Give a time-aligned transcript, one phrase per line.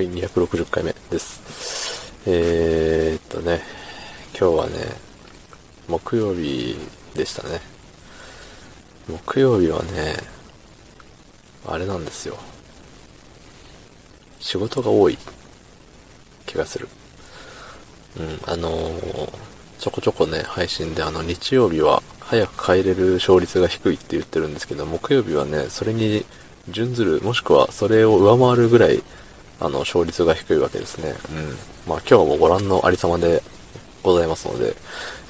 [0.00, 2.14] はい、260回目です。
[2.26, 3.60] えー、っとね、
[4.30, 4.72] 今日はね、
[5.88, 6.74] 木曜日
[7.14, 7.60] でしたね。
[9.06, 10.14] 木曜日はね、
[11.66, 12.38] あれなんですよ。
[14.38, 15.18] 仕事が多い
[16.46, 16.88] 気がする。
[18.18, 19.38] うん、あのー
[19.80, 26.24] ちょこちょこね、配信であの日曜日は早く帰れる勝率が低いって言ってるんですけど、木曜日はね、それに
[26.70, 29.02] 準ずる、もしくはそれを上回るぐらい、
[29.60, 31.14] あの、勝率が低いわけですね。
[31.30, 31.56] うん。
[31.86, 33.42] まあ今日もご覧のありさまで
[34.02, 34.74] ございますので、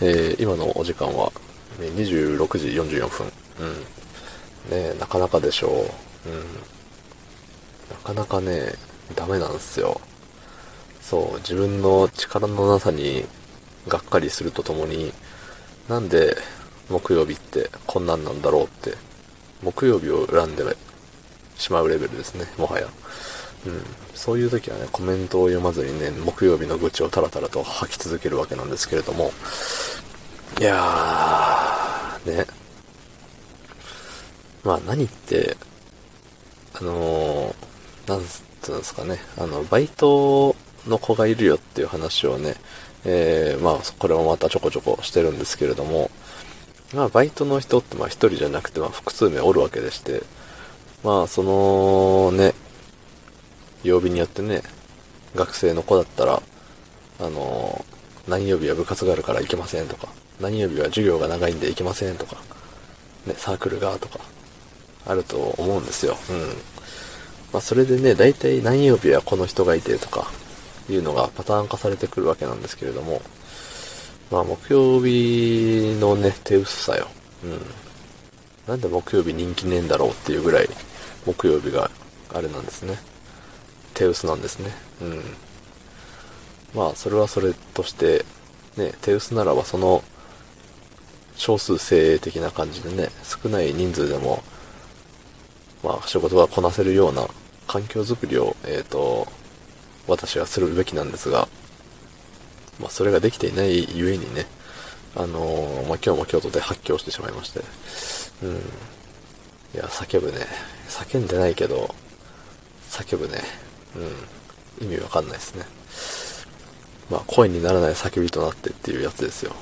[0.01, 1.33] えー今のお時間は、
[1.79, 3.33] 26時44分。
[3.61, 3.75] うん。
[3.75, 3.83] ね
[4.71, 5.71] えなかなかでしょう。
[6.29, 6.41] うん。
[7.91, 8.73] なかなかね、
[9.17, 10.01] ダメなんですよ。
[11.03, 13.25] そう、自分の力のなさに
[13.89, 15.13] がっかりするとともに、
[15.89, 16.37] なんで
[16.89, 18.97] 木曜日ってこんなんなんだろうって、
[19.63, 20.65] 木曜日を恨んで
[21.57, 22.87] しまうレベルですね、もはや。
[23.67, 23.83] うん。
[24.15, 29.33] そういう時はね、コメントを読まずにね、木曜日の愚痴をタラタラと吐き続けるわけなんですけれども、
[30.61, 32.47] いやー、ね。
[34.65, 35.57] まあ何って、
[36.75, 38.21] あのー、なん
[38.61, 40.55] つうんですかね、あの、バイト
[40.87, 42.57] の子がいるよっていう話をね、
[43.05, 46.11] えー、まあ、これもまたちょこちょこしてるんですけれども、
[46.95, 50.23] まあ、バイトの人ってまあ一人じゃなくてまあ複数名おるわけでして、
[51.05, 52.53] まあ、そのね、
[53.83, 54.63] 曜日によってね、
[55.35, 56.43] 学生の子だったら、
[57.21, 57.91] あのー
[58.29, 60.09] 何曜日は部活があるから行けませんとか、
[60.41, 62.37] 何曜日は授業が長いんで行けませんとか、
[63.27, 64.21] ね、サークルがとか、
[65.07, 66.17] あると思うんですよ。
[66.31, 66.37] うん。
[67.53, 70.31] まあ、それでね、大体何曜日はこの人がいてとか、
[70.89, 73.21] いうのがパターン化されてくるわけなんですけれども、
[74.31, 77.09] まあ、木曜日のね、手薄さよ。
[77.45, 77.61] うん。
[78.69, 80.69] なんで木曜日人気ねえんだろうっていうぐらい、
[81.27, 81.91] 木曜日が
[82.33, 82.99] あれなんですね。
[84.01, 84.71] 手薄なんですね。
[85.03, 85.23] うん。
[86.75, 88.25] まあ、それはそれとして、
[88.79, 90.03] ね、手薄ならばその、
[91.37, 94.43] 少数精鋭的な感じでね、少ない人数でも、
[95.85, 97.27] まあ、仕事がこなせるような
[97.67, 99.29] 環境づくりを、えっ、と、
[100.09, 101.47] 私はするべきなんですが、
[102.81, 104.47] まあ、それができていないゆえにね、
[105.15, 107.61] あのーまあ、今日も京都で発狂してしまいまして、
[108.45, 108.57] うん。
[108.57, 108.61] い
[109.75, 110.47] や、叫ぶね。
[110.89, 111.95] 叫んでないけど、
[112.89, 113.70] 叫ぶね。
[113.97, 114.87] うん。
[114.87, 115.65] 意味わかんないですね。
[117.11, 119.55] まあ、声にならない叫びとなってっていうやつですよ。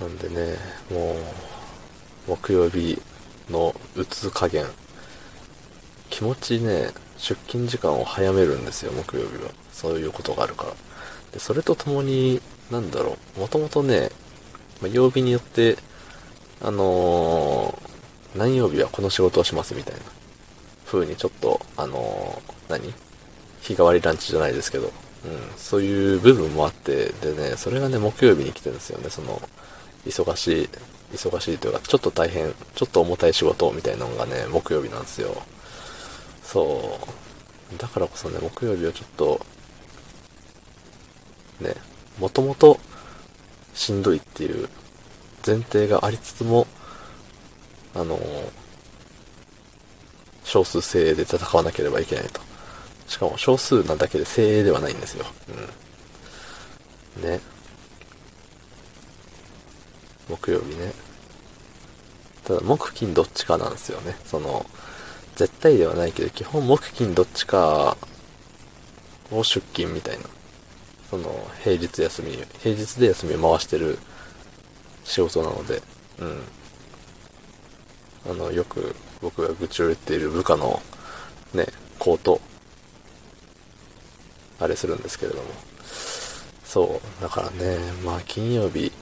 [0.00, 0.08] うん。
[0.08, 0.56] なんでね、
[0.90, 1.16] も
[2.28, 3.00] う、木曜日
[3.50, 4.66] のうつ加減、
[6.10, 9.50] 気持ちね、出勤時間を早めるんですよ、木曜日は。
[9.72, 10.72] そういうことがあるから。
[11.32, 12.40] で、それとともに、
[12.70, 14.10] なんだろう、もともとね、
[14.82, 15.78] まあ曜日によって、
[16.60, 17.88] あのー
[18.36, 20.00] 何曜日はこの仕事をしますみたいな
[20.90, 22.92] 風にちょっと、あのー何？
[23.60, 24.92] 日替わりランチじゃないですけど、うん、
[25.56, 29.40] そういう部分もあって、でね、それがね、木曜日に来てるんですよね、その、
[30.06, 30.68] 忙しい、
[31.12, 35.42] 忙しいというか、ちょっと大変、ちょっと重たい仕事みたいなのがね、木曜日なんですよ。
[36.42, 36.98] そ
[37.74, 37.78] う。
[37.78, 39.44] だからこそね、木曜日はちょっと、
[41.60, 41.74] ね、
[42.18, 42.78] もともと
[43.74, 44.68] しんどいっていう
[45.46, 46.66] 前提がありつつも、
[47.94, 48.18] あの
[50.48, 52.40] 少数精鋭で戦わなければいけないと。
[53.06, 55.26] しかも少数なだけで精鋭ではないんですよ。
[57.18, 57.30] うん。
[57.30, 57.40] ね。
[60.26, 60.92] 木曜日ね。
[62.44, 64.16] ただ、木金どっちかなんですよね。
[64.24, 64.64] その、
[65.36, 67.98] 絶対ではないけど、基本木金どっちか
[69.30, 70.24] を出勤みたいな。
[71.10, 73.98] その、平日休み、平日で休みを回してる
[75.04, 75.82] 仕事なので、
[76.20, 76.42] うん。
[78.30, 80.82] あの、よく僕が愚痴を言っている部下の
[81.54, 81.66] ね、
[81.98, 82.40] 子と、
[84.60, 85.44] あれするんですけれども。
[86.64, 88.92] そう、だからね、まあ金曜日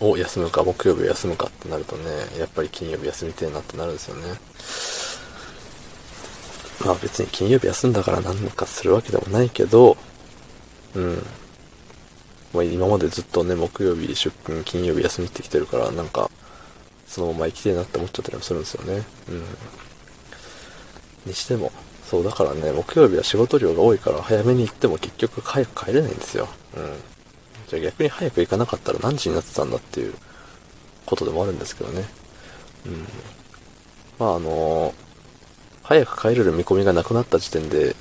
[0.00, 4.22] を休むか、木曜日を休むかってなるとね、やっぱり金曜日休みてえなってなるんですよね。
[6.84, 9.96] まあ別に金曜日休んだから何かするわけでもないけど、
[10.94, 11.24] うん。
[12.52, 16.28] まあ今までずっとね、木曜日出勤、金曜日休みってきてるから、なんか、
[17.12, 19.02] そのまま生きてえなって思っちゃったりもするんですよね。
[19.28, 19.44] うん。
[21.26, 21.70] にしても、
[22.08, 26.48] そう、だからね、木曜日は仕事量が多いから早めに行っても結局早く帰れないんですよ。
[26.74, 26.94] うん。
[27.68, 30.14] じゃあ逆に早く行かなかったら何時になってたんだっていう
[31.04, 32.04] ことでもあるんですけどね。
[32.86, 33.06] うん。
[34.18, 34.94] まああの
[35.82, 37.94] 早く帰れる見込みがなくなった時点で、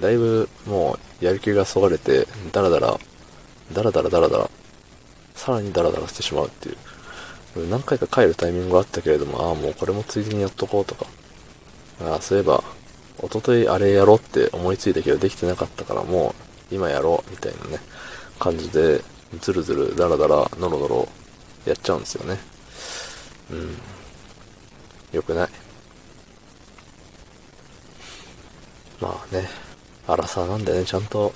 [0.00, 3.00] だいぶもうやる気がそがれて、ダラダラ、
[3.72, 4.50] ダラダラダラダラ、
[5.34, 6.76] さらにダラダラしてしまうっていう。
[7.56, 11.06] 何回か帰るタイミングがあったけれども、ああ、もうこれもついでにやっとこうとか、
[12.00, 12.62] ああ、そういえば、
[13.18, 16.34] 一昨日あれやろうって思いついたけどできてなかったからも
[16.70, 17.78] う今やろうみたいなね、
[18.38, 19.02] 感じで、
[19.40, 21.08] ずるずる、だらだら、のろのろ
[21.66, 22.38] やっちゃうんですよね。
[23.50, 23.76] うん。
[25.12, 25.48] よくない。
[29.00, 29.48] まあね、
[30.06, 31.32] 荒さなんでね、ちゃんと、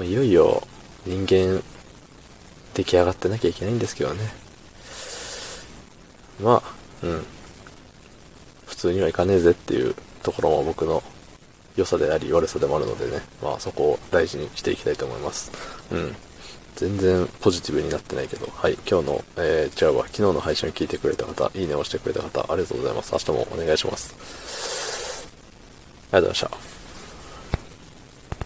[0.00, 0.62] いよいよ
[1.06, 1.62] 人間
[2.74, 4.45] 出来上がってなきゃいけないんですけどね。
[6.40, 7.24] まあ、うん。
[8.66, 11.02] 普通にはいかねえぜっていうところも僕の
[11.76, 15.50] 良さであり悪さでもあるのでね、まあそこを大事にしていきたいと思います。
[15.90, 16.14] うん。
[16.76, 23.12] 全然ポジティブになってないけど、はい、今日の、えー、違うわ、昨日の配信を聞いてくれた方、いいねをしてくれた方、ありがとうございます。
[23.12, 24.14] 明日もお願いします。
[26.12, 26.75] ありがとうございました。